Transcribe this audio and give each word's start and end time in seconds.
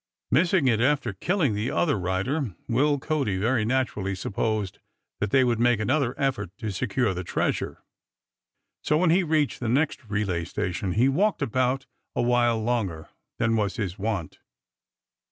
Missing 0.31 0.67
it 0.67 0.81
after 0.81 1.13
killing 1.13 1.53
the 1.53 1.69
other 1.69 1.95
rider, 1.95 2.55
Will 2.67 2.97
Cody 2.97 3.37
very 3.37 3.63
naturally 3.65 4.15
supposed 4.15 4.79
that 5.19 5.29
they 5.29 5.43
would 5.43 5.59
make 5.59 5.79
another 5.79 6.19
effort 6.19 6.49
to 6.57 6.71
secure 6.71 7.13
the 7.13 7.23
treasure. 7.23 7.83
So 8.81 8.97
when 8.97 9.11
he 9.11 9.21
reached 9.21 9.59
the 9.59 9.69
next 9.69 10.03
relay 10.09 10.43
station 10.45 10.93
he 10.93 11.07
walked 11.07 11.43
about 11.43 11.85
a 12.15 12.21
while 12.23 12.59
longer 12.59 13.09
than 13.37 13.55
was 13.55 13.75
his 13.75 13.99
wont. 13.99 14.39